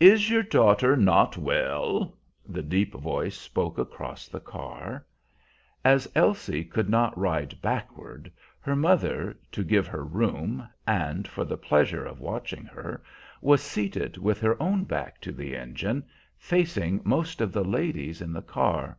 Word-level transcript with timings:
"Is 0.00 0.28
your 0.28 0.42
daughter 0.42 0.96
not 0.96 1.36
well?" 1.38 2.16
the 2.44 2.64
deep 2.64 2.94
voice 2.94 3.36
spoke 3.36 3.78
across 3.78 4.26
the 4.26 4.40
car. 4.40 5.06
As 5.84 6.10
Elsie 6.16 6.64
could 6.64 6.90
not 6.90 7.16
ride 7.16 7.56
backward, 7.62 8.32
her 8.58 8.74
mother, 8.74 9.38
to 9.52 9.62
give 9.62 9.86
her 9.86 10.02
room, 10.02 10.68
and 10.84 11.28
for 11.28 11.44
the 11.44 11.56
pleasure 11.56 12.04
of 12.04 12.18
watching 12.18 12.64
her, 12.64 13.04
was 13.40 13.62
seated 13.62 14.18
with 14.18 14.40
her 14.40 14.60
own 14.60 14.82
back 14.82 15.20
to 15.20 15.30
the 15.30 15.54
engine, 15.56 16.06
facing 16.36 17.00
most 17.04 17.40
of 17.40 17.52
the 17.52 17.62
ladies 17.64 18.20
in 18.20 18.32
the 18.32 18.42
car. 18.42 18.98